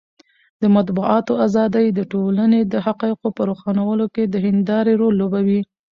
د 0.61 0.63
مطبوعاتو 0.75 1.33
ازادي 1.47 1.85
د 1.91 1.99
ټولنې 2.11 2.61
د 2.71 2.73
حقایقو 2.85 3.27
په 3.37 3.41
روښانولو 3.49 4.05
کې 4.13 4.23
د 4.27 4.35
هندارې 4.45 4.93
رول 5.01 5.13
لوبوي. 5.21 5.61